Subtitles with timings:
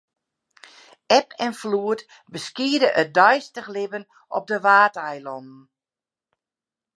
[1.17, 2.01] Eb en floed
[2.33, 4.03] beskiede it deistich libben
[4.37, 5.57] op de Waadeilannen.